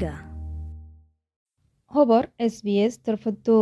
Rohingya. 0.00 0.14
খবর 1.92 2.22
S 2.46 2.54
B 2.64 2.74
S 2.84 2.94
তরফতো 3.06 3.56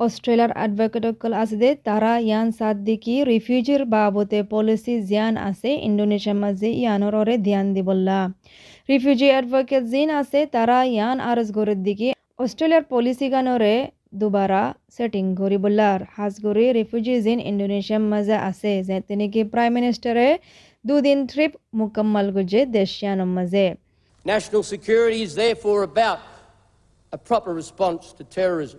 অস্ট্রেলিয়ার 0.00 0.52
অ্যাডভোকেটসকল 0.56 1.32
আছে 1.42 1.68
তারা 1.88 2.12
ইয়ান 2.28 2.48
সাত 2.58 2.76
দিকি 2.88 3.14
রিফিউজির 3.24 3.82
বাবতে 3.94 4.38
পলিসি 4.52 4.94
জিয়ান 5.08 5.34
আছে 5.48 5.70
ইন্দোনেশিয়ার 5.88 6.38
মাঝে 6.44 6.68
ইয়ানোর 6.82 7.14
ধ্যান 7.46 7.66
দিবল্লা 7.76 8.20
রিফিউজি 8.88 9.28
অ্যাডভোকেট 9.32 9.82
জিন 9.92 10.08
আছে 10.20 10.40
তারা 10.54 10.78
ইয়ান 10.94 11.16
আরজ 11.30 11.48
গরের 11.56 11.80
দিকে 11.82 12.08
অস্ট্রেলিয়ার 12.38 12.84
পলিসি 12.92 13.26
গানরে 13.34 13.74
দুবারা 14.20 14.62
সেটিং 14.96 15.24
গরিবল্লার 15.34 16.00
হাজগরি 16.16 16.66
রিফিউজি 16.78 17.14
জিন 17.24 17.38
ইন্দোনেশিয়ার 17.50 18.04
মাঝে 18.12 18.36
আছে, 18.50 18.72
যে 18.88 18.96
তিনি 19.08 19.24
কি 19.32 19.40
প্রাইম 19.52 19.72
মিনিস্টারে 19.74 20.28
দুদিন 20.84 21.18
ট্রিপ 21.30 21.52
মুকম্মল 21.74 22.26
গুজে 22.36 22.60
দেশিয়ানোর 22.76 23.30
মাঝে 23.36 23.66
National 24.28 24.62
security 24.62 25.22
is 25.22 25.34
therefore 25.34 25.84
about 25.84 26.20
a 27.12 27.16
proper 27.16 27.54
response 27.54 28.12
to 28.12 28.24
terrorism. 28.24 28.78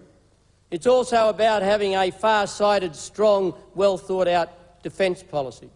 It's 0.70 0.85
also 0.85 1.27
about 1.27 1.63
having 1.63 1.95
a 1.95 2.12
far 2.12 2.45
sighted, 2.45 2.95
strong, 2.95 3.55
well 3.73 3.98
thought 3.98 4.27
out 4.27 4.84
defence 4.84 5.23
policy. 5.23 5.72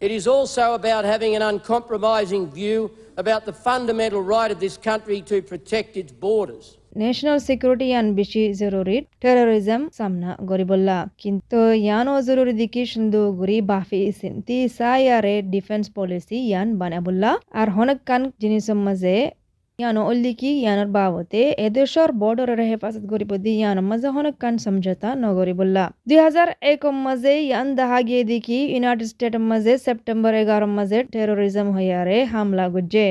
It 0.00 0.10
is 0.10 0.26
also 0.26 0.74
about 0.74 1.04
having 1.04 1.36
an 1.36 1.42
uncompromising 1.42 2.50
view 2.50 2.90
about 3.16 3.44
the 3.44 3.52
fundamental 3.52 4.20
right 4.20 4.50
of 4.50 4.58
this 4.58 4.76
country 4.76 5.22
to 5.22 5.40
protect 5.40 5.96
its 5.96 6.10
borders. 6.10 6.76
National 6.94 7.38
security 7.46 7.86
ইয়ান 7.90 8.06
বেশি 8.14 8.42
জরুরি 8.54 8.96
terrorism 9.22 9.82
সামনা 9.98 10.30
গরিবল্লা 10.50 10.98
কিন্তু 11.22 11.58
ইয়ান 11.78 12.06
ও 12.08 12.16
জরুরি 12.28 12.52
দিকে 12.60 12.82
সুন্দু 12.92 13.20
গুরি 13.40 13.56
বাফি 13.62 14.00
ইসিন 14.10 14.34
তি 14.46 14.56
সায়ারে 14.76 15.34
defence 15.54 15.84
policy 15.96 16.36
ইয়ান 16.42 16.68
বানাবুল্লা 16.80 17.30
আর 17.52 17.68
হনক 17.76 18.00
কান 18.08 18.22
জিনিসের 18.42 18.78
মাঝে 18.86 19.14
ইয়ানো 19.78 20.02
অল্লিকি 20.10 20.50
ইয়ানোর 20.62 20.90
বাবতে 20.96 21.40
এদেশর 21.66 22.08
বর্ডরের 22.22 22.60
হেফাজত 22.70 23.04
গরিব 23.12 23.32
দি 23.44 23.52
ইয়ানোর 23.60 23.86
মাঝে 23.90 24.08
হনক 24.14 24.36
কান 24.42 24.54
সমঝোতা 24.64 25.08
নগরিবুল্লা 25.24 25.84
দুই 26.08 26.18
হাজার 26.26 26.48
একম 26.72 26.94
মাঝে 27.06 27.32
ইয়ান 27.40 27.66
দাহা 27.78 27.98
গিয়ে 28.08 28.22
দেখি 28.32 28.58
ইউনাইটেড 28.74 29.08
স্টেটের 29.12 29.44
মাঝে 29.50 29.72
সেপ্টেম্বর 29.86 30.32
এগারো 30.42 30.66
মাঝে 30.78 30.98
টেরোরিজম 31.12 31.68
হইয়ারে 31.76 32.18
হামলা 32.32 32.66
গুজে 32.74 33.06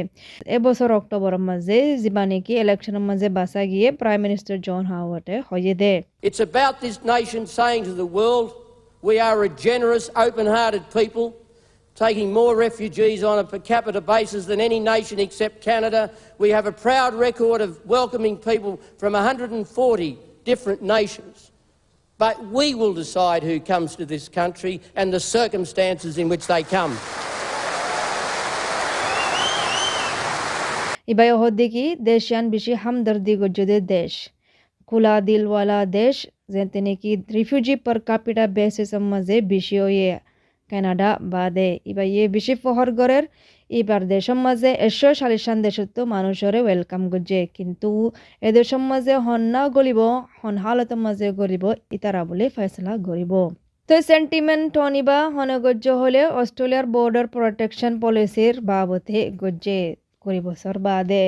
এবছর 0.56 0.90
অক্টোবর 1.00 1.34
মাঝে 1.50 1.78
জিবানিকি 2.04 2.54
ইলেকশনের 2.64 3.04
মাঝে 3.10 3.28
বাসা 3.38 3.62
গিয়ে 3.72 3.88
প্রাইম 4.02 4.20
মিনিস্টার 4.26 4.58
জন 4.68 4.82
হাওয়ার্টে 4.92 5.36
হয়ে 5.50 5.74
দে 5.82 5.94
It's 6.24 6.42
about 6.50 6.76
this 6.86 6.98
nation 7.06 7.42
saying 7.58 7.82
to 7.90 7.94
the 8.02 8.10
world, 8.18 8.48
we 9.04 9.16
are 9.20 9.38
a 9.44 9.52
generous, 9.68 10.06
open 10.18 10.46
hearted 10.48 10.84
people, 11.00 11.26
taking 11.96 12.34
more 12.34 12.56
refugees 12.56 13.24
on 13.24 13.40
a 13.40 13.44
per 13.44 13.60
capita 13.60 14.02
basis 14.02 14.46
than 14.46 14.60
any 14.60 14.80
nation 14.80 15.20
except 15.20 15.62
Canada. 15.62 16.12
We 16.40 16.50
have 16.50 16.66
a 16.66 16.72
proud 16.72 17.14
record 17.14 17.62
of 17.62 17.86
welcoming 17.86 18.38
people 18.38 18.80
from 18.98 19.14
140 19.14 20.18
different 20.44 20.82
nations. 20.82 21.52
But 22.20 22.46
we 22.48 22.74
will 22.74 22.94
decide 22.94 23.44
who 23.44 23.60
comes 23.60 23.96
to 23.96 24.06
this 24.06 24.30
country 24.30 24.82
and 24.96 25.12
the 25.12 25.20
circumstances 25.20 26.18
in 26.18 26.30
which 26.30 26.48
they 26.48 26.64
come. 26.64 26.96
ಇಬಯೋಹೊದ್ದಿಗಿ 31.12 31.86
ದೇಶನ್ 32.10 32.50
ಬಿಶಿ 32.52 32.74
ಹಮ್ದರ್ದಿಗೊ 32.84 33.48
ಜೊತೆ 33.58 33.78
ದೇಶ್ 33.94 34.20
ಕುಲಾ 34.90 35.16
ದಿಲ್ವಾಲಾ 35.30 35.80
ದೇಶ್ 35.96 36.22
ಜೆಂತೆನಿಕಿ 36.56 37.12
ರಿಫ್ಯೂಜಿ 37.36 37.76
per 37.86 38.00
ಕಾಪಿಟಾ 38.10 38.46
ಬೇಸಿಸಮ್ಮಜೆ 38.58 39.38
ಬಿಶಿಯೋಯೆ 39.52 40.14
Canada 40.74 41.10
বাদে। 41.34 41.70
ইবা 41.92 42.04
ইয়ে 42.14 42.26
বেশি 42.36 42.54
ফহর 42.64 42.90
গড়ের 43.00 43.26
এবার 43.70 44.02
দেশের 44.14 44.38
মাঝে 44.46 44.70
এশো 44.88 45.10
সালিশান 45.20 45.58
দেশত 45.66 45.96
মানুষরে 46.14 46.60
ওয়েলকাম 46.66 47.02
করছে। 47.14 47.40
কিন্তু 47.58 47.90
এ 48.42 48.50
দেশের 48.58 48.82
মাঝে 48.92 49.14
হন 49.26 49.42
না 49.54 49.62
গলিব 49.76 50.00
হন 50.40 50.56
হালতের 50.64 51.00
মাঝে 51.06 51.28
গরিব 51.40 51.64
ইতারা 51.96 52.22
বলে 52.30 52.46
ফেসলা 52.56 52.94
গরিব। 53.08 53.34
তো 53.90 53.96
সেন্টিমেন্ট 54.10 54.74
অনিবা 54.86 55.18
হনগজ্য 55.36 55.86
হলে 56.02 56.22
অস্ট্রেলিয়ার 56.42 56.86
বর্ডার 56.96 57.26
প্রোটেকশন 57.36 57.92
পলিসির 58.04 58.56
বাবতে 58.70 59.20
গজ্জে 59.42 59.80
কুড়ি 60.24 60.42
বছর 60.48 60.76
বাদে। 60.86 61.26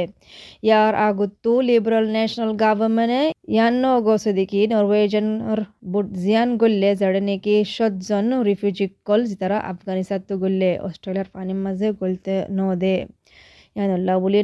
ইয়ার 0.67 0.94
আগতো 1.07 1.51
লিবারেল 1.67 2.06
ন্যাশনাল 2.16 2.51
গভর্নমেন্টে 2.63 3.22
ইয়ান্ন 3.56 3.83
অগস্ট 4.00 4.28
দেখি 4.39 4.61
নরওয়েজনের 4.73 5.61
বুট 5.91 6.07
জিয়ান 6.23 6.50
গল্লে 6.61 6.89
যাড়ে 7.01 7.22
নাকি 7.29 7.55
সতজন 7.75 8.25
রিফিউজি 8.50 8.85
কল 9.07 9.22
যারা 9.31 9.57
আফগানিস্তান 9.72 10.22
গল্লে 10.44 10.69
অস্ট্রেলিয়ার 10.88 11.29
পানির 11.35 11.59
মাঝে 11.66 11.88
গলতে 12.01 12.34
ন 12.57 12.59
দে 12.84 12.95
ইয়ানুল্লাহ 13.75 14.16
বুলি 14.23 14.39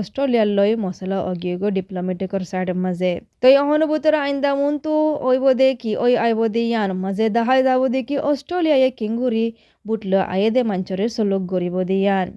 অস্ট্রেলিয়ার 0.00 0.48
লই 0.58 0.70
মশলা 0.84 1.18
অগিয়েগো 1.30 1.68
ডিপ্লোমেটিকর 1.78 2.42
সাইডের 2.50 2.78
মাঝে 2.84 3.12
তো 3.40 3.44
এই 3.50 3.56
অহনুভূতর 3.62 4.14
আইন্দা 4.24 4.50
মন 4.60 4.74
তো 4.84 4.92
ওইব 5.28 5.44
দে 5.60 5.68
কি 5.82 5.90
ওই 6.04 6.12
আইব 6.26 6.40
দে 6.54 6.62
ইয়ান 6.70 6.90
মাঝে 7.04 7.24
দাহাই 7.36 7.60
যাব 7.68 7.82
দে 7.94 8.00
কি 8.08 8.16
অস্ট্রেলিয়া 8.30 8.90
কিঙ্গুরি 9.00 9.46
বুটল 9.84 10.12
আয়ে 10.34 10.48
দে 10.54 10.60
মঞ্চরের 10.70 11.10
সলুক 11.16 11.42
গরিব 11.52 11.76
দে, 11.88 11.96
ইয়ান। 12.04 12.28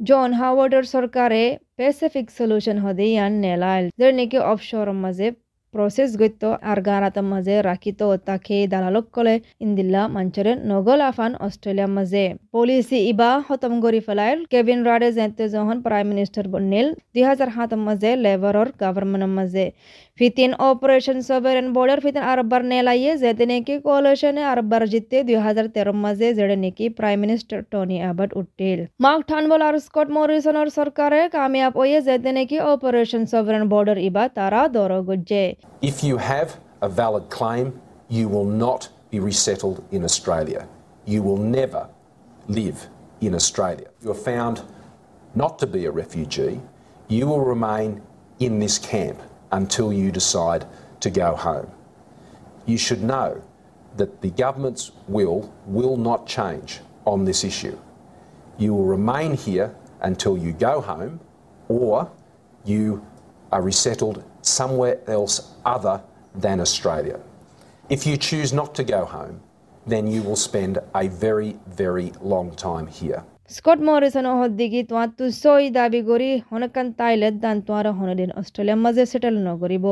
জন 0.00 0.30
হাওয়ার্ডর 0.32 0.84
সরকারে 0.94 1.42
সলিউশন 2.30 2.76
হদে 2.84 3.06
ইয়ান 3.08 3.32
নেলাইল 3.44 3.84
যার 3.98 4.12
নাকি 4.14 4.38
অফশোর 4.44 4.88
মাঝে 5.02 5.28
প্রসেস 5.74 6.10
গত্য 6.16 6.42
আর 6.62 6.78
গানাত 6.80 7.16
মাঝে 7.24 7.54
রাখিত 7.62 8.00
তাকে 8.26 8.56
দালালক 8.66 9.06
কলে 9.14 9.34
ইন্দিল্লা 9.60 10.02
মঞ্চরে 10.08 10.52
নগল 10.70 11.00
আফান 11.10 11.32
অস্ট্রেলিয়া 11.38 11.88
মাঝে 11.88 12.24
পলিসি 12.52 12.98
ইবা 13.10 13.30
খতম 13.46 13.72
করি 13.84 14.00
ফেলাইল 14.00 14.38
কেভিন 14.44 14.78
রাডে 14.88 15.08
যেতে 15.12 15.44
যখন 15.48 15.76
প্রাইম 15.82 16.06
মিনিস্টার 16.08 16.44
বনিল 16.48 16.86
দুই 17.14 17.24
হাজার 17.30 17.48
সাত 17.56 17.70
মাঝে 17.86 18.10
লেবারর 18.16 18.68
গভর্নমেন্টের 18.82 19.32
মাঝে 19.38 19.64
ফিতিন 20.18 20.50
অপারেশন 20.68 21.18
সবেরেন 21.28 21.66
বর্ডার 21.76 22.00
ফিতিন 22.04 22.24
আরবার 22.32 22.62
নেলাইয়ে 22.72 23.12
যেতে 23.22 23.44
নাকি 23.50 23.74
কোয়ালিশনে 23.86 24.42
আরবার 24.52 24.82
জিতে 24.92 25.16
দুই 25.28 25.38
হাজার 25.46 25.66
তেরো 25.74 25.92
মাঝে 26.04 26.28
যেড়ে 26.38 26.56
নাকি 26.64 26.84
প্রাইম 26.98 27.18
মিনিস্টার 27.24 27.58
টনি 27.72 27.96
আবাদ 28.10 28.30
উঠিল 28.40 28.80
মার্ক 29.04 29.22
ঠানবল 29.30 29.60
আর 29.68 29.74
স্কট 29.86 30.08
মরিসনের 30.16 30.68
সরকারে 30.78 31.20
কামিয়াব 31.36 31.72
হয়ে 31.80 31.98
যেতে 32.08 32.30
নাকি 32.38 32.56
অপারেশন 32.72 33.22
সবেরেন 33.32 33.64
বর্ডার 33.72 33.98
ইবা 34.08 34.24
তারা 34.38 34.60
দর 34.76 34.90
গজ্জে 35.08 35.44
If 35.90 35.96
you 36.08 36.16
have 36.30 36.48
a 36.86 36.90
valid 37.00 37.26
claim, 37.38 37.66
you 38.18 38.26
will 38.34 38.50
not 38.66 38.82
be 39.12 39.18
resettled 39.30 39.78
in 39.96 40.00
Australia. 40.10 40.60
You 41.06 41.20
will 41.26 41.42
never 41.58 41.82
live 42.58 42.78
in 43.26 43.32
Australia. 43.40 43.88
If 43.96 44.02
you're 44.04 44.24
found 44.32 44.56
not 45.34 45.52
to 45.60 45.66
be 45.66 45.82
a 45.90 45.92
refugee, 46.02 46.56
you 47.08 47.24
will 47.30 47.44
remain 47.54 47.90
in 48.40 48.52
this 48.64 48.76
camp 48.92 49.18
until 49.52 49.92
you 49.92 50.10
decide 50.10 50.66
to 51.00 51.10
go 51.10 51.34
home. 51.36 51.70
You 52.66 52.78
should 52.78 53.02
know 53.02 53.42
that 53.96 54.20
the 54.20 54.30
government's 54.30 54.92
will 55.08 55.54
will 55.66 55.96
not 55.96 56.26
change 56.26 56.80
on 57.04 57.24
this 57.24 57.44
issue. 57.44 57.78
You 58.58 58.74
will 58.74 58.84
remain 58.84 59.34
here 59.34 59.74
until 60.00 60.36
you 60.36 60.52
go 60.52 60.80
home 60.80 61.20
or 61.68 62.10
you 62.64 63.06
are 63.52 63.62
resettled 63.62 64.24
somewhere 64.42 64.98
else 65.06 65.54
other 65.64 66.02
than 66.34 66.60
Australia. 66.60 67.20
If 67.88 68.06
you 68.06 68.16
choose 68.16 68.52
not 68.52 68.74
to 68.74 68.84
go 68.84 69.04
home, 69.04 69.40
then 69.86 70.06
you 70.08 70.22
will 70.22 70.36
spend 70.36 70.78
a 70.94 71.08
very, 71.08 71.56
very 71.68 72.12
long 72.20 72.54
time 72.56 72.88
here. 72.88 73.22
Scott 73.50 73.78
Morrison 73.88 74.26
হদ্দিগি 74.40 74.80
তোমার 74.90 75.08
তু 75.18 75.24
সই 75.42 75.64
দাবি 75.78 76.00
করি, 76.10 76.30
হনকান 76.50 76.86
তাইলে 76.98 77.28
দান 77.42 77.56
তোমার 77.66 77.86
হনদিন 77.98 78.30
অস্ট্রেলিয়ার 78.40 78.80
মাঝে 78.84 79.02
সেটেল 79.12 79.34
নকরিব। 79.46 79.86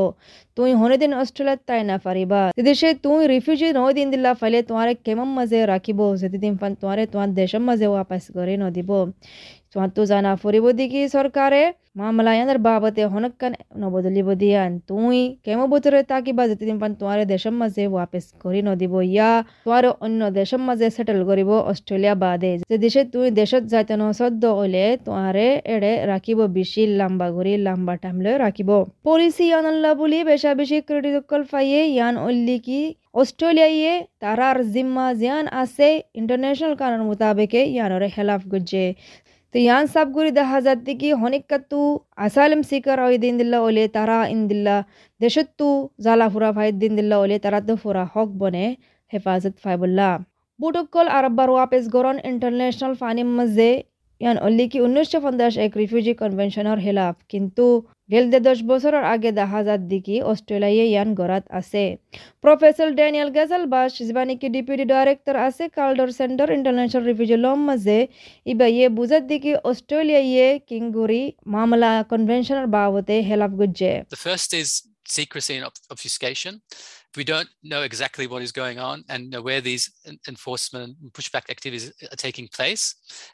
তুই 0.57 0.71
হনদিন 0.81 1.13
অস্ট্রেলিয়াত 1.23 1.61
তাই 1.69 1.81
না 1.91 1.97
পারিবা? 2.07 2.41
যদি 2.59 2.73
সে 2.81 2.89
তুই 3.05 3.21
রিফিউজি 3.33 3.69
নয় 3.79 3.93
দিন 3.99 4.07
দিলা 4.15 4.33
ফাইলে 4.41 4.59
তোমার 4.71 4.89
কেমন 5.07 5.29
মাঝে 5.39 5.59
রাখিব? 5.73 6.01
সেদিন 6.21 6.55
ফান 6.61 6.73
তোমার 6.81 6.99
তোমার 7.13 7.31
দেশের 7.41 7.63
মাঝে 7.69 7.87
ওয়াপাস 7.93 8.25
করে 8.37 8.55
নদিব। 8.63 8.91
তোমার 9.75 9.91
তো 9.97 10.03
জানা 10.07 10.33
ফুরিব 10.43 10.67
দিকি 10.73 11.01
সরকারে 11.15 11.63
মামলায়ানের 11.97 12.59
বাবতে 12.61 13.03
হনকান 13.13 13.53
নবদলিব 13.83 14.29
দিয়ান 14.35 14.71
তুই 14.89 15.19
কেমন 15.45 15.67
বছরে 15.73 15.99
তাকিবা 16.05 16.45
যেদিন 16.51 16.77
ফান 16.81 16.93
তোমার 16.95 17.19
দেশের 17.27 17.55
মাঝে 17.61 17.83
ওয়াপাস 17.87 18.25
করি 18.43 18.61
নদিব 18.63 18.95
ইয়া 19.05 19.31
তোমার 19.65 19.85
অন্য 20.05 20.21
দেশের 20.33 20.61
মাঝে 20.69 20.87
সেটেল 20.97 21.21
করিব 21.31 21.51
অস্ট্রেলিয়া 21.65 22.15
বাদে 22.17 22.53
যে 22.63 22.77
দেশে 22.79 23.03
তুই 23.13 23.27
দেশত 23.33 23.63
যাইতে 23.73 23.95
নসদ্দ 23.97 24.43
হইলে 24.59 24.85
তোমারে 25.07 25.47
এড়ে 25.67 25.93
রাখিব 26.07 26.39
বেশি 26.59 26.83
লম্বা 26.99 27.27
ঘুরি 27.35 27.53
লম্বা 27.67 27.95
টাইম 27.97 28.17
লৈ 28.25 28.35
রাখিব 28.39 28.71
পলিসি 29.05 29.47
অনল্লা 29.59 29.91
বুলি 29.95 30.19
বেশা 30.25 30.51
বেশি 30.55 30.77
ক্রিটিকল 30.89 31.41
ফাইয়ে 31.51 31.81
ইয়ান 31.89 32.15
অল্লি 32.19 32.57
কি 32.67 32.81
অস্ট্রেলিয়ায় 33.15 33.95
তারার 34.23 34.59
জিম্মা 34.73 35.07
জিয়ান 35.15 35.45
আছে 35.55 35.89
ইন্টারন্যাশনাল 36.15 36.75
কানুন 36.75 37.03
মোতাবেকে 37.09 37.61
ইয়ানরে 37.67 38.09
হেলাফ 38.17 38.43
গুজে 38.53 38.85
তো 39.55 39.59
ইয়ান 39.61 39.85
সাব 39.93 40.09
গুরি 40.17 40.31
দেখা 40.33 40.59
যাতে 40.67 40.93
কি 41.01 41.09
হনিকাতু 41.15 41.81
আসালম 42.19 42.61
সিকার 42.71 42.99
ওই 43.05 43.17
দিন 43.25 43.35
দিল্লা 43.41 43.59
ওলে 43.67 43.85
তারা 43.97 44.19
ইন 44.33 44.41
দিল্লা 44.51 44.77
দেশত্তু 45.21 45.69
জালা 46.05 46.27
ফুরা 46.33 46.51
ফাই 46.57 46.69
দিন 46.83 46.93
দিল্লা 46.99 47.17
ওলে 47.23 47.37
তারা 47.45 47.59
তো 47.69 47.75
ফুরা 47.83 48.05
হক 48.13 48.31
বনে 48.41 48.65
হেফাজত 49.11 49.55
ফাইবুল্লাহ 49.65 50.13
বুটকল 50.61 51.07
আরব্বার 51.19 51.49
ওয়াপেস 51.51 51.85
গরন 51.95 52.17
ইন্টারন্যাশনাল 52.31 52.93
ফানিম 53.01 53.29
মজে 53.37 53.71
ইয়ান 54.21 54.37
অল্লি 54.39 54.65
কি 54.73 54.79
উনিশশো 54.87 55.19
পঞ্চাশ 55.25 55.53
এক 55.65 55.73
রিফিউজি 55.81 56.13
কনভেনশনের 56.21 56.79
হেলাফ 56.87 57.15
কিন্তু 57.33 57.65
গেলদে 58.11 58.39
দশ 58.49 58.59
বছরের 58.71 59.05
আগে 59.15 59.31
দেখা 59.41 59.61
যাত 59.69 59.83
দিকি 59.93 60.17
অস্ট্রেলিয়া 60.33 60.87
ইয়ান 60.93 61.09
গড়াত 61.21 61.45
আছে 61.61 61.85
প্রফেসর 62.45 62.89
ড্যানিয়েল 62.99 63.29
গেজাল 63.37 63.65
বাস 63.75 63.91
যিবানি 64.09 64.35
কি 64.41 64.49
ডিপুটি 64.55 64.85
ডাইরেক্টর 64.93 65.37
আছে 65.49 65.65
কালডর 65.77 66.11
সেন্টার 66.21 66.49
ইন্টারন্যাশনাল 66.59 67.05
রিফিউজি 67.11 67.37
লম 67.45 67.59
মাঝে 67.69 67.99
ইবা 68.53 68.67
ইয়ে 68.77 68.87
বুঝাত 68.99 69.23
দিকি 69.31 69.53
অস্ট্রেলিয়া 69.71 70.23
ইয়ে 70.31 70.49
কিংগুরি 70.69 71.23
মামলা 71.55 71.91
কনভেনশনের 72.13 72.69
বাবতে 72.77 73.15
The 74.15 74.23
first 74.29 74.51
secrecy 75.19 75.53
and 75.59 75.65
obfuscation. 75.95 76.55
we 77.17 77.25
don't 77.25 77.49
know 77.63 77.83
exactly 77.83 78.27
what 78.27 78.43
is 78.43 78.53
going 78.53 78.79
on 78.79 79.05
and 79.09 79.23
where 79.47 79.61
these 79.61 79.85
enforcement 80.29 80.97
and 81.01 81.13
pushback 81.13 81.47
activities 81.51 81.93
are 82.13 82.17
taking 82.17 82.49
place. 82.49 82.85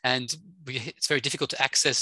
And 0.05 0.27
we, 0.67 0.73
it's 0.99 1.09
very 1.09 1.21
difficult 1.21 1.51
to 1.51 1.63
access 1.63 1.99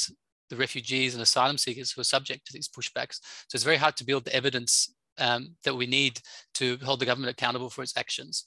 the 0.50 0.56
refugees 0.56 1.14
and 1.14 1.22
asylum 1.22 1.58
seekers 1.58 1.92
who 1.92 2.00
are 2.00 2.04
subject 2.04 2.46
to 2.46 2.52
these 2.52 2.68
pushbacks. 2.68 3.20
So 3.48 3.54
it's 3.54 3.64
very 3.64 3.76
hard 3.76 3.96
to 3.96 4.04
build 4.04 4.24
the 4.24 4.34
evidence 4.34 4.94
um, 5.18 5.56
that 5.64 5.74
we 5.74 5.86
need 5.86 6.20
to 6.54 6.78
hold 6.82 7.00
the 7.00 7.06
government 7.06 7.30
accountable 7.30 7.70
for 7.70 7.82
its 7.82 7.96
actions. 7.96 8.46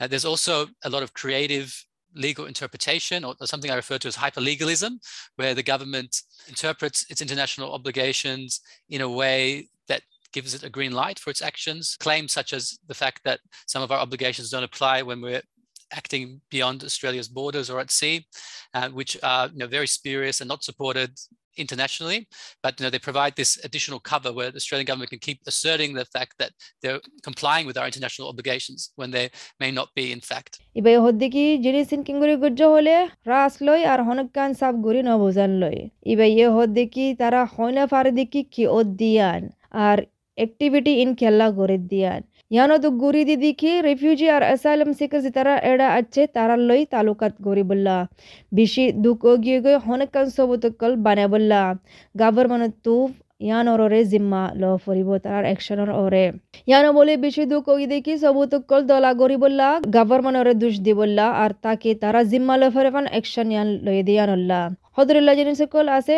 Uh, 0.00 0.06
there's 0.06 0.24
also 0.24 0.66
a 0.84 0.90
lot 0.90 1.02
of 1.02 1.14
creative 1.14 1.84
legal 2.14 2.46
interpretation 2.46 3.24
or, 3.24 3.34
or, 3.40 3.46
something 3.46 3.70
I 3.70 3.76
refer 3.76 3.98
to 3.98 4.08
as 4.08 4.16
hyperlegalism, 4.16 4.92
where 5.36 5.54
the 5.54 5.62
government 5.62 6.22
interprets 6.48 7.06
its 7.10 7.20
international 7.20 7.72
obligations 7.72 8.60
in 8.88 9.02
a 9.02 9.08
way 9.08 9.68
that 9.88 10.02
gives 10.32 10.54
it 10.54 10.62
a 10.62 10.70
green 10.70 10.92
light 10.92 11.18
for 11.18 11.30
its 11.30 11.42
actions. 11.42 11.96
Claims 12.00 12.32
such 12.32 12.52
as 12.52 12.78
the 12.86 12.94
fact 12.94 13.20
that 13.24 13.40
some 13.66 13.82
of 13.82 13.92
our 13.92 13.98
obligations 13.98 14.50
don't 14.50 14.64
apply 14.64 15.02
when 15.02 15.20
we're 15.20 15.42
acting 15.91 16.41
beyond 16.49 16.83
Australia's 16.83 17.29
borders 17.29 17.69
or 17.69 17.79
at 17.79 17.91
sea, 17.91 18.25
uh, 18.73 18.89
which 18.89 19.17
are 19.23 19.47
you 19.47 19.59
know, 19.59 19.67
very 19.67 19.87
spurious 19.87 20.41
and 20.41 20.47
not 20.47 20.63
supported 20.63 21.11
internationally, 21.57 22.27
but 22.63 22.79
you 22.79 22.83
know, 22.83 22.89
they 22.89 22.99
provide 22.99 23.35
this 23.35 23.63
additional 23.63 23.99
cover 23.99 24.33
where 24.33 24.49
the 24.49 24.57
Australian 24.57 24.85
government 24.85 25.11
can 25.11 25.19
keep 25.19 25.39
asserting 25.47 25.93
the 25.93 26.05
fact 26.05 26.33
that 26.39 26.51
they're 26.81 26.99
complying 27.21 27.65
with 27.67 27.77
our 27.77 27.85
international 27.85 28.27
obligations 28.27 28.91
when 28.95 29.11
they 29.11 29.29
may 29.59 29.71
not 29.71 29.89
be 29.95 30.05
in 30.11 30.21
fact. 30.31 30.51
ইবে 30.79 30.93
হদ্দিকি 31.05 31.43
জিনিসিন 31.65 31.99
কিঙ্গুরি 32.07 32.35
গুজ্জ 32.43 32.61
হলে 32.73 32.95
রাস 33.31 33.53
লই 33.67 33.81
আর 33.91 33.99
হনকান 34.07 34.49
sub 34.59 34.73
গুরি 34.85 35.01
নবুজান 35.09 35.51
লই 35.63 35.77
ইবে 36.11 36.25
ইয়ে 36.35 36.47
হদ্দিকি 36.57 37.05
তারা 37.21 37.41
হইনা 37.55 37.83
ফারে 37.91 38.11
দিকি 38.19 38.41
কি 38.53 38.63
ওদ্দিয়ান 38.79 39.41
আর 39.87 39.97
activity 40.38 41.02
in 41.02 41.14
Kerala 41.16 41.54
Goriddiyan. 41.54 42.24
Yano 42.50 42.78
guri 42.78 43.26
didi 43.26 43.52
ki 43.54 43.82
refugee 43.82 44.30
or 44.30 44.40
asylum 44.40 44.94
seekers 44.94 45.24
itara 45.24 45.62
eda 45.62 45.88
acche 46.00 46.32
taralloi 46.32 46.88
talukat 46.88 47.40
goribulla. 47.40 48.08
Bishi 48.54 48.92
dukogi 48.92 49.62
go 49.62 49.78
honakan 49.78 50.26
sobutukal 50.30 51.02
banabulla. 51.02 51.78
Government 52.16 52.74
tu 52.82 53.12
ইয়ানরে 53.46 54.00
জিম্মা 54.12 54.42
ল 54.60 54.62
ফুরিব 54.84 55.10
তার 55.24 55.42
একশনের 55.52 55.90
ওরে 56.02 56.24
ইয়ানো 56.68 56.90
বলে 56.98 57.12
বেশি 57.24 57.42
দুঃখ 57.52 57.66
ওই 57.74 57.84
দেখি 57.92 58.12
সবুতকল 58.22 58.80
দলা 58.90 59.10
গরি 59.20 59.36
বললা 59.44 59.68
গভর্নমেন্টরে 59.96 60.54
দোষ 60.62 60.74
দি 60.84 60.92
বললা 61.00 61.26
আর 61.42 61.50
তাকে 61.64 61.90
তারা 62.02 62.20
জিম্মা 62.30 62.54
ল 62.60 62.62
ফেরেফান 62.74 63.06
একশন 63.18 63.48
ইয়ান 63.54 63.68
লই 63.86 63.98
দিয়ানল্লা 64.08 64.60
হদরুল্লাহ 64.96 65.34
জিনিসকল 65.40 65.86
আছে 65.98 66.16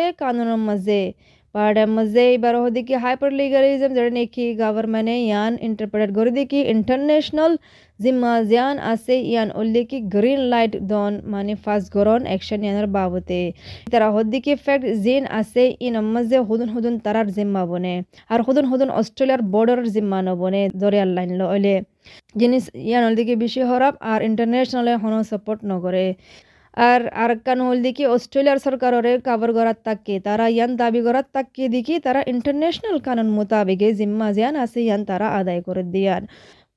but 1.53 1.77
mazey 1.95 2.37
barohdiki 2.37 2.99
hyperlegalism 3.05 3.95
zerneki 3.99 4.45
government 4.57 5.09
yan 5.09 5.57
interpreted 5.67 6.13
goridiki 6.17 6.61
international 6.73 7.57
zimma 8.05 8.33
zian 8.51 8.81
ase 8.91 9.15
yan 9.35 9.51
ulliki 9.61 9.99
green 10.15 10.49
light 10.53 10.77
don 10.91 11.21
mane 11.33 11.53
fast 11.65 11.91
goron 11.95 12.27
action 12.35 12.67
yanar 12.69 12.87
babute 12.97 13.53
tara 13.91 14.09
hoddiki 14.17 14.57
fact 14.67 14.85
zin 15.05 15.27
ase 15.41 15.63
in 15.79 16.01
mazey 16.13 16.43
hudun 16.51 16.75
hudun 16.75 17.01
tarar 17.07 17.25
zimma 17.39 17.63
bone 17.73 17.93
ar 18.29 18.39
hudun 18.49 18.71
hudun 18.73 18.95
australiar 18.99 19.41
border 19.55 19.79
zimma 19.97 20.23
no 20.29 20.35
bone 20.43 20.61
dore 20.83 21.01
line 21.15 21.35
lo 21.41 21.47
ole 21.57 21.75
জিনিস 22.39 22.63
ইয়ান 22.87 23.03
অলদিকে 23.07 23.33
বেশি 23.43 23.61
হরাপ 23.69 23.93
আর 24.11 24.19
ইন্টারন্যাশনালে 24.29 24.93
হন 25.01 25.13
support 25.31 25.59
নগরে 25.71 26.05
আর 26.89 27.01
আরকান 27.25 27.59
হল 27.67 27.77
দেখি 27.87 28.03
অস্ট্রেলিয়ার 28.15 28.59
সরকারের 28.65 29.19
cover 29.27 29.51
করার 29.57 29.77
তাকে 29.87 30.15
তারা 30.27 30.45
ইয়ান 30.55 30.71
দাবি 30.81 31.01
করার 31.07 31.27
তাকে 31.35 31.63
দেখি 31.75 31.95
তারা 32.05 32.21
ইন্টারন্যাশনাল 32.33 32.97
কানুন 33.07 33.29
মোতাবেকে 33.37 33.87
জিম্মা 33.99 34.27
জিয়ান 34.35 34.55
আছে 34.63 34.79
ইয়ান 34.87 35.01
তারা 35.09 35.27
আদায় 35.39 35.61
করে 35.67 35.83
দিয়ান। 35.93 36.23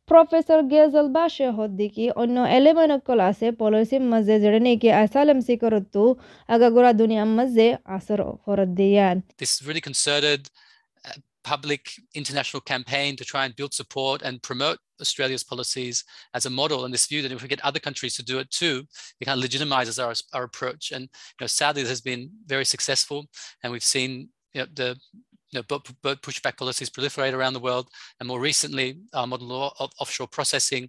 প্রফেসর 0.09 0.61
গেজল 0.73 1.07
বাসে 1.17 1.47
হদ্দিকি 1.59 2.05
অন্য 2.23 2.37
এলেমেনকল 2.59 3.19
আছে 3.31 3.47
পলিসি 3.61 3.97
মাঝে 4.13 4.35
যেটা 4.43 4.61
নাকি 4.67 4.89
আসালাম 5.03 5.39
সিকরতু 5.47 6.05
আগাগোড়া 6.49 6.93
দুনিয়া 7.01 7.25
মাঝে 7.39 7.67
আসর 7.97 8.21
ফরত 8.45 8.71
দিয়ান। 8.81 9.17
This 9.43 9.55
really 9.67 9.85
concerted 9.89 10.41
uh, 10.49 10.74
public 11.45 11.93
international 12.15 12.61
campaign 12.61 13.17
to 13.17 13.25
try 13.25 13.45
and 13.45 13.55
build 13.55 13.75
support 13.75 14.23
and 14.23 14.43
promote 14.43 14.79
Australia's 15.01 15.45
policies 15.45 16.05
as 16.33 16.47
a 16.47 16.51
model 16.51 16.85
and 16.85 16.95
this 16.95 17.07
view 17.07 17.23
that 17.23 17.33
if 17.33 17.43
we 17.43 17.49
get 17.49 17.65
other 17.65 17.79
countries 17.79 18.17
to 18.17 18.25
do 18.25 18.39
it 18.39 18.51
too, 18.51 18.85
it 19.21 19.27
kind 19.27 19.43
of 19.43 19.49
legitimizes 19.49 20.03
our, 20.03 20.15
our 20.33 20.45
approach. 20.45 20.91
And 20.91 21.03
you 21.03 21.43
know, 21.43 21.47
sadly, 21.47 21.83
this 21.83 21.91
has 21.91 22.01
been 22.01 22.31
very 22.47 22.65
successful. 22.65 23.27
And 23.63 23.73
we've 23.73 23.85
seen 23.85 24.31
you 24.55 24.63
know, 24.63 24.67
the 24.73 24.97
know, 25.55 25.63
bird, 25.71 25.83
bird 26.03 26.19
pushback 26.23 26.57
policies 26.57 26.91
proliferate 26.91 27.35
around 27.35 27.55
the 27.55 27.65
world, 27.69 27.87
and 28.19 28.27
more 28.29 28.41
recently, 28.41 28.89
uh, 29.13 29.27
modern 29.27 29.49
law 29.49 29.73
of 29.83 29.91
offshore 30.01 30.31
processing, 30.37 30.83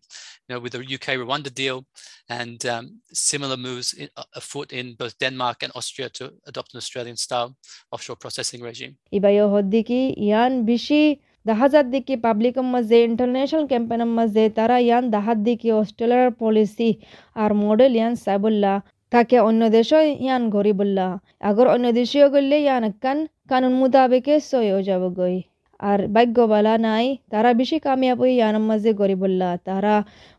you 0.44 0.50
know, 0.50 0.60
with 0.60 0.74
the 0.74 0.82
UK 0.96 1.08
Rwanda 1.24 1.52
deal, 1.54 1.86
and 2.30 2.66
um, 2.66 2.84
similar 3.14 3.58
moves 3.58 3.94
in, 3.94 4.10
uh, 4.18 4.24
afoot 4.36 4.72
in 4.80 4.96
both 4.96 5.18
Denmark 5.20 5.64
and 5.64 5.72
Austria 5.76 6.10
to 6.10 6.24
adopt 6.48 6.74
an 6.74 6.78
Australian-style 6.78 7.56
offshore 7.92 8.18
processing 8.18 8.62
regime. 8.62 8.94
Ibayo 9.14 9.46
hoddiki 9.56 10.02
yan 10.18 10.66
bishi 10.66 11.04
දහසත්දිකි 11.50 12.16
পাবলিকම් 12.26 12.66
মধ্যে 12.76 12.98
international 13.10 13.66
ক্যাম্পেনের 13.72 14.12
মধ্যে 14.18 14.44
তারা 14.58 14.78
ইয়ান 14.88 15.04
দাহাতদিকি 15.16 15.70
অস্ট্রেলিয়ার 15.82 16.32
policy 16.42 16.90
আর 17.42 17.52
model 17.66 17.92
ইয়ান 18.00 18.14
সাইবুল্লাহ 18.26 18.76
তাকে 19.16 19.38
অন্য 19.50 19.62
দেশও 19.78 20.00
ইয়ান 20.26 20.44
গরিবুল্লা 20.56 21.08
আগর 21.50 21.68
অন্য 21.76 21.86
দেশীয় 22.00 22.26
গড়লে 22.34 22.58
ইয়ান 22.66 22.84
কান 23.04 23.18
কানুন 23.50 23.74
মোতাবেকে 23.80 24.34
সই 24.50 24.68
যাব 24.88 25.04
গই। 25.20 25.38
আর 25.80 26.00
ভাগ্যবালা 26.16 26.74
নাই, 26.88 27.06
তারা 27.32 27.50
বেশি 27.60 27.78
কামিয়াব 27.86 28.22
ইয়ান 28.36 28.56
মাঝে 28.70 28.92
গরিবুল্লা 29.02 29.50
তারা 29.68 29.96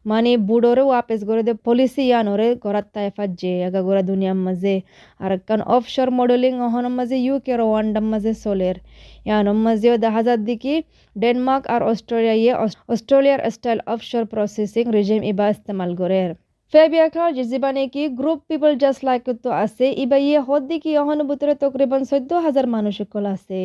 মানে 0.07 0.31
বুড়োরে 0.49 0.85
ওয়াপেস 0.89 1.21
করে 1.29 1.43
দে 1.49 1.53
পলিসি 1.67 2.03
ইয়ানরে 2.11 2.49
গরাত 2.65 2.87
তাই 2.95 3.09
ফাজে 3.17 3.53
আগা 3.69 3.81
গোরা 3.87 4.03
দুনিয়ার 4.11 4.39
মাঝে। 4.47 4.75
আর 5.21 5.33
কান 5.49 5.61
অফশোর 5.77 6.09
মডেলিং 6.19 6.53
অহন 6.67 6.87
মাঝে 6.99 7.17
ইউকে 7.27 7.53
রওয়ান্ডার 7.61 8.05
মাঝে 8.13 8.33
চলের। 8.45 8.77
ইয়ানম 9.29 9.59
মাঝেও 9.67 9.95
দেখা 10.05 10.21
যার 10.27 10.41
দিকে 10.49 10.73
ডেনমার্ক 11.17 11.63
আর 11.75 11.81
অস্ট্রেলিয়া 11.91 12.55
অস্ট্রেলিয়ার 12.93 13.41
স্টাইল 13.55 13.79
অফশোর 13.95 14.25
প্রসেসিং 14.33 14.85
রিজিম 14.97 15.21
ইবা 15.31 15.47
ইস্তেমাল 15.55 15.91
করে 16.01 16.21
জিজিবানে 16.73 17.83
কি 17.95 18.03
গ্রুপ 18.19 18.39
পিপল 18.51 18.73
জাস্ট 18.83 19.01
লাইক 19.09 19.23
তো 19.45 19.51
আছে 19.65 19.87
ইবা 20.05 20.19
ইয়ে 20.19 20.39
হদ 20.49 20.63
দিকে 20.71 20.91
অহন 21.03 21.21
বুতরে 21.29 21.55
তকরিবান 21.63 22.03
চৈধ্য 22.11 22.31
হাজার 22.47 22.67
মানুষ 22.67 22.95
সকল 23.01 23.25
আছে। 23.35 23.61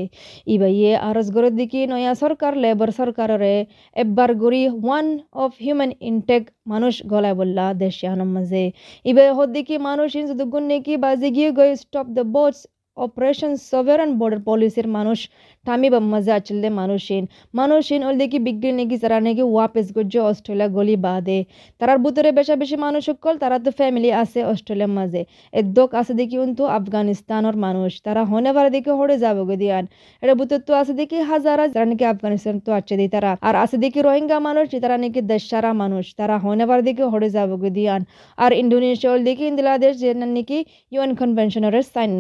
ইবা 0.48 0.70
ইয়ে 0.72 0.92
আরজ 1.10 1.28
গরের 1.36 1.54
দিকে 1.60 1.80
নয়া 1.88 2.14
সরকার, 2.24 2.52
লেবার 2.64 2.90
সরকাররে 3.00 3.56
এবার 3.96 4.30
গড়ি 4.44 4.64
ওয়ান 4.78 5.08
অফ 5.44 5.52
হিউম্যান 5.64 5.92
ইনটেক 6.10 6.44
মানুষ 6.72 6.94
গলায় 7.12 7.36
বললা 7.42 7.66
দেশে 7.82 8.06
আনম 8.14 8.30
মাঝে 8.36 8.64
ইবা 9.06 9.24
হদ 9.38 9.50
দিকে 9.58 9.76
মানুষ 9.90 10.10
ইন 10.20 10.26
যদি 10.32 10.44
গুণ 10.54 10.64
নেকি 10.72 10.94
বাজি 11.04 11.30
গিয়ে 11.36 11.50
গই 11.60 11.72
stop 11.84 12.08
the 12.18 12.24
boats 12.36 12.62
operation 13.06 13.52
sovereign 13.70 14.10
border 14.20 14.42
পলিসির 14.48 14.88
মানুষ 14.98 15.20
টামি 15.66 15.88
বা 15.94 16.00
মজা 16.12 16.36
চললে 16.48 16.70
মানুষিন 16.82 17.24
মানুষিন 17.60 18.00
ওল 18.08 18.16
দেখি 18.22 18.38
বিগ্রি 18.48 18.72
নেকি, 18.80 18.96
যারা 19.04 19.18
নাকি 19.28 19.44
ওয়াপেস 19.54 19.88
গজ্জ 19.96 20.14
অস্ট্রেলিয়া 20.30 20.70
গলি 20.78 20.96
বাদে 21.06 21.40
তারার 21.80 22.00
ভিতরে 22.04 22.30
বেশা 22.38 22.56
বেশি 22.62 22.76
মানুষ 22.86 23.02
সকল, 23.10 23.34
তারা 23.44 23.58
তো 23.66 23.70
ফ্যামিলি 23.80 24.10
আছে 24.22 24.40
অস্ট্রেলিয়ার 24.52 24.94
মাঝে। 24.98 25.22
এদ্দক 25.54 25.90
আছে 26.00 26.14
দেখি 26.20 26.36
কিন্তু 26.42 26.64
আফগানিস্তানের 26.80 27.56
মানুষ। 27.66 27.92
তারা 28.06 28.22
হনে 28.32 28.52
পারে 28.56 28.70
দেখি 28.76 28.92
হরে 29.00 29.16
যাব 29.24 29.38
গো 29.50 29.56
দিয়ান। 29.62 29.84
এটা 30.24 30.34
ভিতর 30.40 30.60
তো 30.68 30.72
আছে 30.82 30.94
দেখি 31.00 31.18
হাজারা 31.32 31.64
যারা 31.74 31.86
নাকি 31.92 32.06
আফগানিস্তান 32.14 32.56
তো 32.66 32.70
আছে 32.80 32.96
দি 33.00 33.08
তারা। 33.16 33.32
আর 33.48 33.56
আছে 33.64 33.78
দেখি 33.84 34.00
রোহিঙ্গা 34.08 34.38
মানুষ 34.48 34.66
তারা 34.84 34.96
নাকি 35.04 35.22
দেশারা 35.32 35.72
মানুষ। 35.84 36.06
তারা 36.20 36.36
হনে 36.44 36.66
পারে 36.70 36.82
দেখি 36.88 37.04
হরে 37.14 37.30
যাব 37.36 37.50
গো 37.62 37.70
দিয়ান। 37.78 38.02
আর 38.44 38.52
ইন্ডোনেশিয়া 38.62 39.12
দেখি 39.30 39.44
ইন্দিলাদেশ 39.52 39.94
যে 40.02 40.10
নাকি 40.38 40.58
ইউএন 40.94 41.12
কনভেনশনের 41.20 41.76
সাইন 41.94 42.12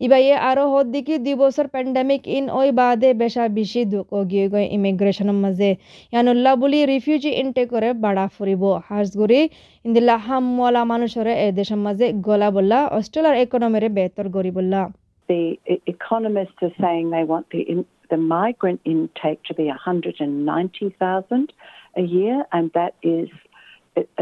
করে 0.00 0.06
ইবা 0.06 0.18
ইয়ে 0.26 0.36
আরও 0.50 0.64
হদ 0.72 0.86
দেখি 0.94 1.14
দুই 1.26 1.34
বছর 1.42 1.66
প্যান্ডামিক 1.74 2.22
ইন 2.36 2.44
ওই 2.60 2.68
বাদে 2.80 3.10
বেশা 3.22 3.44
বেশি 3.58 3.82
গিয়ে 4.30 4.46
গৈ 4.52 4.64
ইমিগ্রেশনের 4.76 5.38
মাঝে। 5.44 5.70
ইয়ানুল্লাহ 6.12 6.52
বুলি 6.62 6.78
রিফিউজি 6.92 7.30
ইনটেক 7.42 7.66
করে 7.74 7.88
বাড়া 8.04 8.26
ফুরিব। 8.36 8.62
হাজগুড়ি 8.88 9.40
ইন্দিল্লা 9.86 10.16
হামওয়ালা 10.26 10.82
মানুষরে 10.92 11.32
এ 11.44 11.46
দেশের 11.58 11.80
মাঝে 11.86 12.06
গলা 12.28 12.48
বললা 12.56 12.78
অস্ট্রেলিয়ার 12.98 13.36
ইকোনমিরে 13.44 13.88
বেহতর 13.96 14.26
করি 14.36 14.50
বললা। 14.58 14.80
The 15.28 15.42
economists 15.94 16.60
are 16.66 16.76
saying 16.82 17.04
they 17.16 17.24
want 17.32 17.46
the 17.54 17.60
in, 17.72 17.80
the 18.12 18.20
migrant 18.38 18.80
intake 18.94 19.40
to 19.48 19.52
be 19.60 19.66
190,000 19.68 21.52
a 22.02 22.04
year, 22.16 22.36
and 22.56 22.64
that 22.78 22.92
is 23.16 23.28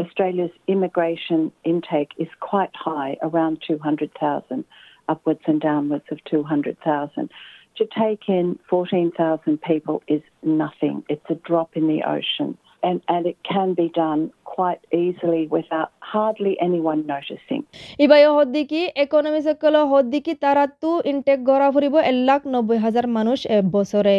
Australia's 0.01 0.55
immigration 0.73 1.39
intake 1.71 2.11
is 2.23 2.31
quite 2.49 2.73
high, 2.87 3.13
around 3.27 3.55
200,000, 3.67 4.65
upwards 5.07 5.45
and 5.45 5.59
downwards 5.61 6.05
of 6.11 6.17
200,000. 6.25 7.29
To 7.77 7.85
take 7.85 8.27
in 8.27 8.57
14,000 8.69 9.61
people 9.61 10.01
is 10.07 10.21
nothing. 10.43 11.03
It's 11.09 11.29
a 11.29 11.35
drop 11.37 11.69
in 11.75 11.87
the 11.87 12.01
ocean. 12.03 12.57
And, 12.83 13.01
and 13.07 13.25
it 13.25 13.37
can 13.43 13.73
be 13.73 13.89
done 13.89 14.31
quite 14.45 14.81
easily 14.93 15.47
without 15.47 15.89
hardly 16.01 16.53
anyone 16.59 17.01
noticing. 17.07 17.61
ইবাই 18.05 18.21
হদ্দিকি 18.37 18.81
economy 19.03 19.41
সকল 19.47 19.75
হদ্দিকি 19.93 20.33
তারা 20.43 20.63
intact 21.11 21.39
গড়া 21.49 21.67
ফুরিব 21.73 21.95
এক 22.01 22.17
লাখ 22.29 22.41
নব্বই 22.53 22.79
হাজার 22.85 23.05
মানুষ 23.17 23.39
বছরে 23.75 24.17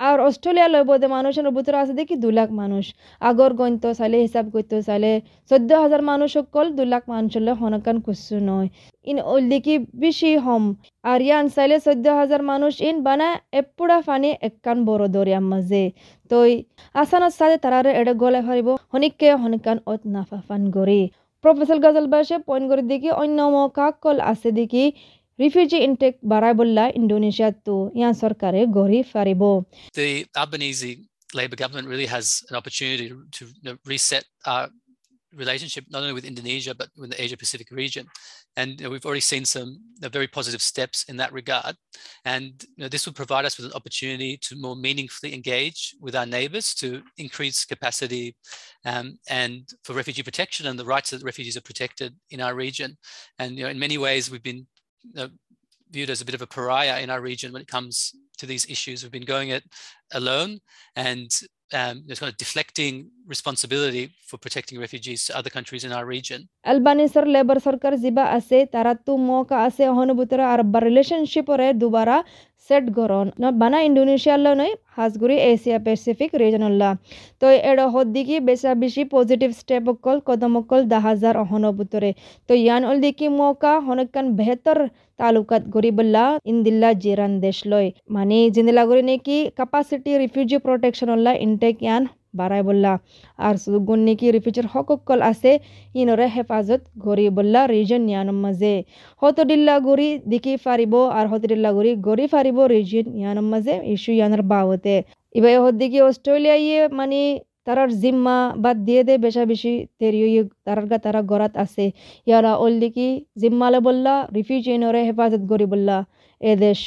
আর 0.00 0.16
অস্ট্রেলিয়া 0.28 0.68
লয় 0.72 0.86
বোধে 0.90 1.08
মানুষের 1.16 1.46
ভিতরে 1.56 1.76
আছে 1.82 1.94
দেখি 2.00 2.14
দু 2.24 2.28
লাখ 2.38 2.48
মানুষ 2.62 2.84
আগর 3.20 3.50
গণিত 3.60 3.84
চাইলে 3.98 4.18
হিসাব 4.26 4.46
করতে 4.54 4.76
চাইলে 4.88 5.10
চোদ্দ 5.50 5.70
হাজার 5.84 6.02
মানুষ 6.10 6.28
সকল 6.38 6.66
দু 6.78 6.84
লাখ 6.92 7.02
মানুষলে 7.14 7.50
হনকান 7.60 7.96
কুসু 8.06 8.36
নয় 8.50 8.68
ইন 9.10 9.18
ওল 9.32 9.44
দেখি 9.52 9.74
বেশি 10.04 10.30
হম। 10.44 10.64
আর 11.10 11.18
ইয়ান 11.26 11.44
চাইলে 11.54 11.76
চোদ্দ 11.86 12.06
হাজার 12.20 12.40
মানুষ 12.50 12.72
ইন 12.88 12.96
বানা 13.06 13.28
এপুড়া 13.60 13.98
ফানি 14.06 14.30
একান 14.48 14.78
বড় 14.88 15.04
দরিয়ার 15.14 15.44
মাঝে 15.52 15.84
তই 16.30 16.50
আসানত 16.94 17.32
সাথে 17.38 17.56
তারারে 17.64 17.90
এড়ে 18.00 18.14
গলে 18.22 18.40
ফারিব 18.46 18.68
হনিককে 18.92 19.28
হনিকান 19.42 19.78
অত 19.92 20.02
নাফা 20.14 20.38
ফান 20.46 20.62
গরি 20.76 21.02
প্রফেসর 21.44 21.78
গজল 21.84 22.06
বাসে 22.12 22.36
পয়েন্ট 22.48 22.66
করে 22.70 22.82
দেখি 22.92 23.10
অন্য 23.22 23.38
কাকল 23.78 24.16
আছে 24.32 24.48
দেখি 24.58 24.84
রিফিউজি 25.38 25.78
ইনটেক 25.86 26.14
বাড়াই 26.30 26.54
বললা 26.60 26.84
ইন্ডোনেশিয়া 27.00 27.50
তো 27.66 27.76
ইয়ান 27.98 28.14
সরকারে 28.22 28.60
গড়ি 28.78 29.00
ফারিব 29.12 29.42
Labor 31.34 31.56
government 31.56 31.86
really 31.88 32.06
has 32.06 32.26
an 32.48 32.56
opportunity 32.56 33.12
to 33.32 33.44
you 33.44 33.52
know, 33.64 33.76
reset 33.84 34.24
our 34.46 34.64
relationship 35.34 35.84
not 35.90 36.02
only 36.02 36.12
with 36.12 36.24
Indonesia 36.24 36.74
but 36.74 36.88
with 36.96 37.10
the 37.10 37.22
Asia 37.22 37.36
Pacific 37.36 37.70
region. 37.70 38.06
And 38.56 38.80
you 38.80 38.84
know, 38.84 38.90
we've 38.90 39.04
already 39.04 39.20
seen 39.20 39.44
some 39.44 39.78
uh, 40.02 40.08
very 40.08 40.26
positive 40.26 40.62
steps 40.62 41.04
in 41.08 41.16
that 41.18 41.32
regard. 41.32 41.76
And 42.24 42.64
you 42.76 42.84
know, 42.84 42.88
this 42.88 43.06
will 43.06 43.12
provide 43.12 43.44
us 43.44 43.56
with 43.56 43.66
an 43.66 43.72
opportunity 43.72 44.38
to 44.42 44.56
more 44.56 44.76
meaningfully 44.76 45.34
engage 45.34 45.94
with 46.00 46.16
our 46.16 46.26
neighbours 46.26 46.74
to 46.76 47.02
increase 47.18 47.64
capacity 47.64 48.36
um, 48.84 49.18
and 49.28 49.68
for 49.84 49.92
refugee 49.92 50.22
protection 50.22 50.66
and 50.66 50.78
the 50.78 50.84
rights 50.84 51.10
that 51.10 51.22
refugees 51.22 51.56
are 51.56 51.62
protected 51.62 52.14
in 52.30 52.40
our 52.40 52.54
region. 52.54 52.96
And 53.38 53.56
you 53.56 53.64
know, 53.64 53.70
in 53.70 53.78
many 53.78 53.98
ways, 53.98 54.30
we've 54.30 54.42
been 54.42 54.66
know, 55.14 55.28
viewed 55.90 56.10
as 56.10 56.20
a 56.20 56.24
bit 56.24 56.34
of 56.34 56.42
a 56.42 56.46
pariah 56.46 57.00
in 57.00 57.10
our 57.10 57.20
region 57.20 57.52
when 57.52 57.62
it 57.62 57.68
comes 57.68 58.12
to 58.38 58.46
these 58.46 58.68
issues. 58.70 59.02
We've 59.02 59.12
been 59.12 59.24
going 59.24 59.50
it 59.50 59.64
alone 60.12 60.60
and 60.96 61.30
um, 61.70 62.02
there's 62.06 62.18
kind 62.18 62.30
of 62.30 62.38
deflecting 62.38 62.94
responsibility 63.26 64.04
for 64.22 64.38
protecting 64.38 64.80
refugees 64.80 65.26
to 65.26 65.36
other 65.36 65.50
countries 65.50 65.84
in 65.84 65.92
our 65.92 66.06
region. 66.06 66.40
ಅಲ್ಬಾನಿಸರ್ 66.64 67.28
labour 67.34 67.60
ಸರ್ಕಾರ 67.60 67.94
ಜಿಬಾ 68.04 68.24
ಅಸೆ 68.36 68.60
ತರತ್ತು 68.74 69.12
ಮೋಕ 69.28 69.52
ಅಸೆ 69.66 69.86
ಹೊನುಬುತರ 69.98 70.40
ಅರಬ್ಬ 70.54 70.76
relationship 70.86 71.52
ರೇ 71.60 71.68
ದುಬಾರ 71.82 72.10
set 72.66 72.84
গরন 72.90 73.26
বানা 73.60 73.78
ইন্ডোনেশিয়ার 73.80 74.40
নয় 74.60 74.72
Hajguri 74.96 75.36
Asia 75.50 75.78
Pacific 75.86 76.30
রিজনল্লা 76.34 76.90
তো 77.40 77.46
add 77.70 77.78
হদ্দিকি 77.94 78.36
বেশা 78.40 78.70
বেশি 78.74 79.02
পজিটিভ 79.14 79.50
স্টেপ 79.60 79.84
অকল, 79.92 80.16
কদম 80.28 80.52
অকল 80.60 80.80
দা 80.92 80.98
হাজার 81.00 81.34
অহনবুতরে 81.36 82.10
তো 82.48 82.52
ইয়ান 82.54 82.82
অল 82.84 82.96
দিকি 83.00 83.26
মৌকা, 83.38 83.72
হনকান 83.86 84.26
বেহতর 84.38 84.78
তালুকাত 85.18 85.62
গরিবল্লা 85.74 86.24
ইন্দিল্লা 86.44 86.90
জিরান 87.02 87.32
দেশ 87.40 87.58
লয় 87.66 87.88
মানে 88.10 88.36
জিন্দিলা 88.54 88.82
গরি 88.88 89.02
নেকি 89.10 89.36
ক্যাপাসিটি 89.56 90.10
রিফিউজি 90.18 90.56
প্রোটেকশন 90.66 91.08
অল্লা 91.14 91.32
ইনটেক 91.46 91.76
ইয়ান 91.82 92.02
বাড়াই 92.40 92.62
বললা, 92.68 92.92
আর 93.46 93.54
সুগুন 93.62 94.00
নেকি 94.06 94.26
রিফিউজির 94.36 94.66
হককল 94.72 95.18
আছে? 95.30 95.52
ইনরে 96.00 96.26
হেফাজত 96.34 96.82
গরি 97.06 97.26
বললা 97.38 97.60
রিজন 97.74 98.02
ইয়ানম 98.10 98.38
মাঝে। 98.44 98.74
হতডিল্লা 99.22 99.74
গরি 99.88 100.08
দিকি 100.30 100.54
ফারিব, 100.64 100.94
আর 101.18 101.24
হতডিল্লা 101.32 101.70
গরি 101.76 101.92
গরি 102.08 102.24
ফারিব 102.32 102.58
রিজন 102.74 103.06
ইয়ানম 103.20 103.46
মাঝে 103.52 103.74
ইস্যু 103.94 104.12
ইয়ানের 104.18 104.42
বাবতে 104.52 104.96
ইবাই 105.38 105.54
হদ্দিকি 105.64 105.98
অস্ট্রেলিয়া 106.08 106.56
ইয়ে 106.64 106.80
মানে 106.98 107.20
তারার 107.66 107.90
জিম্মা 108.02 108.36
বাদ 108.64 108.76
দিয়ে 108.86 109.02
দে 109.08 109.14
বেশা 109.24 109.42
বেশি 109.50 109.72
তেরিও 109.98 110.42
তারার 110.66 110.86
গা 110.90 110.98
তারা 111.04 111.20
গরাত 111.30 111.52
আছে। 111.64 111.84
ইয়ারা 112.28 112.52
ওল 112.64 112.74
দিকি 112.82 113.08
জিম্মালে 113.40 113.78
বললা, 113.88 114.14
রিফিউজি 114.36 114.70
ইনরে 114.78 115.00
হেফাজত 115.08 115.42
গরি 115.50 115.66
বললা 115.72 115.96
এ 116.40 116.52
দেশ 116.64 116.80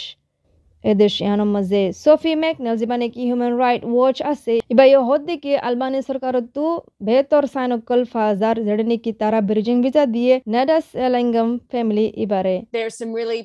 ইয়ানোর 0.85 1.51
মাঝে 1.57 1.83
সোফি 2.05 2.33
মেক 2.43 2.57
নলজিবানে 2.67 3.07
কি 3.15 3.23
হিউম্যান 3.29 3.55
রাইট 3.65 3.83
ওয়াচ 3.95 4.19
আছে 4.33 4.55
ইবা 4.73 4.85
ইয়ে 4.91 5.01
হদ 5.09 5.21
দিকে 5.31 5.53
আলবানি 5.69 5.99
সরকার 6.09 6.35
তু 6.57 6.65
বেহতর 7.07 7.45
সাইনকল 7.55 8.01
ফাজার 8.13 8.57
যেটা 8.67 8.85
নাকি 8.93 9.11
তারা 9.23 9.39
ব্রিজিং 9.51 9.77
ভিসা 9.85 10.05
দিয়ে 10.17 10.35
নেডাস 10.55 10.87
এলাঙ্গম 11.07 11.49
ফ্যামিলি 11.73 12.07
ইবারে 12.25 12.57
There 12.77 12.87
are 12.91 12.97
some 13.03 13.13
really 13.21 13.43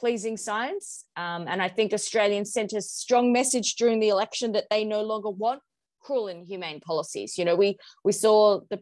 pleasing 0.00 0.36
signs, 0.50 0.84
um, 1.24 1.42
and 1.50 1.58
I 1.66 1.68
think 1.76 1.88
Australians 2.00 2.48
sent 2.56 2.70
a 2.80 2.82
strong 3.00 3.26
message 3.38 3.68
during 3.80 3.98
the 4.04 4.10
election 4.16 4.48
that 4.56 4.66
they 4.72 4.82
no 4.96 5.00
longer 5.10 5.32
want 5.44 5.60
cruel 6.04 6.26
and 6.32 6.40
humane 6.50 6.80
policies. 6.90 7.30
You 7.38 7.44
know, 7.46 7.56
we 7.62 7.68
we 8.06 8.12
saw 8.24 8.38
the 8.70 8.78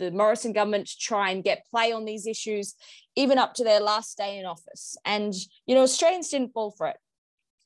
the 0.00 0.10
Morrison 0.10 0.52
government 0.58 0.86
try 1.10 1.26
and 1.32 1.44
get 1.44 1.58
play 1.72 1.88
on 1.92 2.04
these 2.04 2.24
issues, 2.34 2.66
even 3.22 3.36
up 3.44 3.52
to 3.54 3.64
their 3.68 3.80
last 3.80 4.10
day 4.22 4.32
in 4.38 4.44
office. 4.44 4.84
And 5.04 5.32
you 5.68 5.74
know, 5.74 5.84
Australians 5.90 6.28
didn't 6.30 6.52
fall 6.56 6.72
for 6.78 6.86
it. 6.92 6.98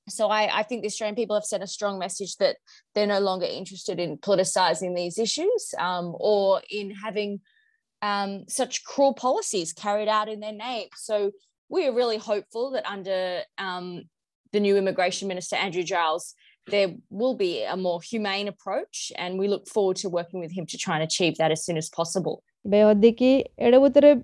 So 0.09 0.29
I, 0.29 0.59
I 0.59 0.63
think 0.63 0.81
the 0.81 0.87
Australian 0.87 1.15
people 1.15 1.35
have 1.35 1.45
sent 1.45 1.63
a 1.63 1.67
strong 1.67 1.97
message 1.97 2.35
that 2.37 2.57
they're 2.93 3.07
no 3.07 3.19
longer 3.19 3.45
interested 3.45 3.99
in 3.99 4.17
politicising 4.17 4.95
these 4.95 5.17
issues 5.17 5.73
um, 5.77 6.13
or 6.19 6.61
in 6.69 6.91
having 6.91 7.39
um, 8.01 8.43
such 8.49 8.83
cruel 8.83 9.13
policies 9.13 9.71
carried 9.71 10.09
out 10.09 10.27
in 10.27 10.41
their 10.41 10.51
name. 10.51 10.87
So 10.95 11.31
we 11.69 11.87
are 11.87 11.93
really 11.93 12.17
hopeful 12.17 12.71
that 12.71 12.85
under 12.85 13.41
um, 13.57 14.03
the 14.51 14.59
new 14.59 14.75
immigration 14.75 15.27
minister 15.27 15.55
Andrew 15.55 15.83
Giles, 15.83 16.35
there 16.67 16.93
will 17.09 17.35
be 17.35 17.63
a 17.63 17.75
more 17.75 18.01
humane 18.01 18.47
approach, 18.47 19.11
and 19.17 19.37
we 19.37 19.47
look 19.47 19.67
forward 19.67 19.97
to 19.97 20.09
working 20.09 20.39
with 20.39 20.51
him 20.51 20.65
to 20.67 20.77
try 20.77 20.95
and 20.95 21.03
achieve 21.03 21.37
that 21.37 21.51
as 21.51 21.65
soon 21.65 21.77
as 21.77 21.89
possible. 21.89 22.43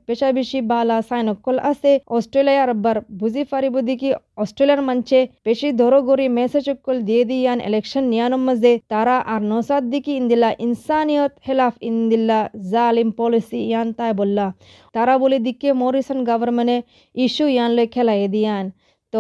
পেশা 0.08 0.30
বেশি 0.38 0.60
বালা 0.72 0.98
সাইনকল 1.10 1.58
আছে 1.72 1.92
অস্ট্রেলিয়ার 2.18 2.72
বার 2.84 2.98
বুঝি 3.20 3.44
পারিব 3.52 3.76
দিকি 3.90 4.10
অস্ট্রেলিয়ার 4.44 4.82
মঞ্চে 4.88 5.20
বেশি 5.48 5.68
ধরো 5.80 6.00
গরি 6.10 6.28
মেসেজ 6.40 6.66
কল 6.86 6.98
দিয়ে 7.08 7.24
দিয়ান 7.30 7.58
ইলেকশন 7.70 8.04
নিয়ানোর 8.12 8.44
মাঝে 8.48 8.74
তারা 8.94 9.16
আর 9.34 9.42
নসাদ 9.52 9.84
দিকি 9.94 10.12
ইন্দিলা 10.22 10.50
ইনসানিয়ত 10.66 11.34
হেলাফ 11.48 11.76
ইন্দিল্লা 11.90 12.40
জালিম 12.72 13.10
পলিসি 13.20 13.60
ইয়ান 13.70 13.88
তাই 13.98 14.12
বললা। 14.20 14.46
তারা 14.96 15.14
বলে 15.24 15.38
দিকে 15.46 15.70
মরিসন 15.82 16.20
গভর্নমেন্টে 16.30 16.78
ইস্যু 17.16 17.46
ইয়ান 17.56 17.72
লে 17.78 17.84
খেলাই 17.94 18.28
দিয়ান। 18.36 18.66
তো 19.14 19.20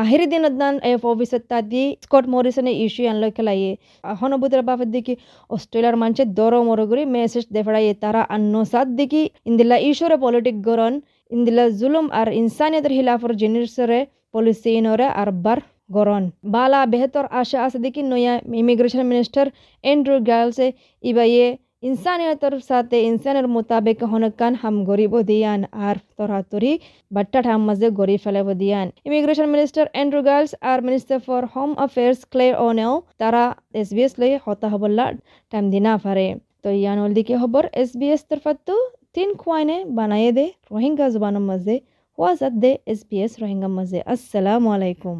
আহিরি 0.00 0.26
দান 0.60 0.74
এফ 0.90 1.02
অফিসত 1.06 1.42
তা 1.50 1.58
দি 1.70 1.82
স্কট 2.04 2.24
মরিসনে 2.32 2.72
ইস্যু 2.84 3.02
আনলো 3.10 3.28
খেলাইয়ে 3.36 3.70
হনবুতের 4.04 4.62
বাপের 4.68 4.90
দিকে 4.94 5.12
অস্ট্রেলিয়ার 5.50 5.96
মানুষের 6.02 6.28
দর 6.34 6.52
মরগুরি 6.68 7.04
মেসেজ 7.14 7.44
দেফড়াইয়ে 7.54 7.92
তারা 8.02 8.20
আন্নসাদ 8.36 8.86
দিকে 8.98 9.20
ইন্দিলা 9.48 9.76
ইস্যুরে 9.88 10.16
পলিটিক 10.24 10.56
গরন 10.68 10.94
ইন্দিলা 11.30 11.64
জুলুম 11.80 12.06
আর 12.20 12.28
ইনসানিয়তের 12.40 12.92
হিলাফর 12.98 13.32
জিনিসরে 13.42 13.98
পলিসি 14.32 14.70
ইনরে 14.78 15.06
আর 15.20 15.28
বার 15.44 15.58
গরন 15.90 16.22
বালা 16.46 16.80
বেহতর 16.92 17.26
আশা 17.40 17.58
আছে 17.66 17.78
দেখি 17.84 18.02
নয়া 18.04 18.34
ইমিগ্রেশন 18.60 19.02
মিনিস্টার 19.10 19.46
এন্ড্রু 19.84 20.14
গার্লসে 20.28 20.66
ইবাইয়ে 21.04 21.46
ইনসানিয়তর 21.82 22.54
সাথে 22.70 22.96
ইনসানের 23.10 23.46
মোতাবেক 23.54 23.98
হনকান 24.10 24.52
হাম 24.60 24.76
গরিব 24.88 25.12
দিয়ান 25.30 25.60
আর 25.86 25.96
তরাতরি 26.16 26.72
বাট্টা 27.10 27.40
ঠাম 27.46 27.60
মাঝে 27.68 27.88
গরি 28.00 28.16
ফেলে 28.24 28.42
দিয়ান 28.54 28.86
immigration 29.08 29.46
minister 29.54 29.84
Andrew 30.02 30.20
Giles 30.28 30.52
R 30.70 30.78
minister 30.86 31.18
for 31.26 31.42
home 31.54 31.70
affairs 31.78 32.20
Clare 32.32 32.46
O'Neil 32.60 32.92
তারা 33.20 33.42
এস 33.80 33.88
বি 33.94 34.02
এস 34.06 34.12
লই 34.20 34.32
হতা 34.44 34.66
হবল্লা 34.72 35.06
টাইম 35.52 35.64
দিনা 35.74 35.92
পারে 36.04 36.26
তো 36.62 36.68
ইয়ানোর 36.76 37.10
দিকে 37.16 37.34
খবর 37.42 37.62
এস 37.82 37.90
বি 37.98 38.06
এস 38.14 38.22
তরফাতো 38.28 38.74
তিন 39.14 39.28
খুয়াইনে 39.40 39.76
বানাইয়ে 39.96 40.30
দে 40.38 40.46
রোহিঙ্গা 40.70 41.06
জবানের 41.14 41.44
মাঝে 41.50 41.76
ওয়াজাত 42.18 42.54
দে 42.62 42.70
এস 42.92 43.00
বি 43.08 43.16
এস 43.24 43.32
রোহিঙ্গা 43.42 43.68
মাঝে 43.76 43.98
আসসালামু 44.12 44.68
আলাইকুম 44.76 45.16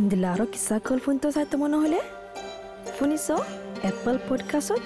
ইন্দিলারো 0.00 0.44
কিসা 0.52 0.76
কল 0.86 0.98
ফোন 1.04 1.16
তো 1.22 1.28
চাইতে 1.34 1.54
মনে 1.62 1.76
হলে 1.82 1.98
শুনিছ 2.96 3.26
এপল 3.83 4.17
পডকাষ্টত 4.29 4.83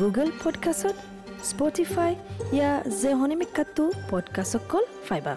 গুগল 0.00 0.28
পডকাষ্টত 0.44 0.96
স্পটিফাই 1.44 2.12
ইয়া 2.52 2.82
যে 3.02 3.10
হনিমিকাতো 3.14 3.92
পডকাষ্টত 4.10 4.62
কল 4.68 4.84
ফাইবা 5.08 5.36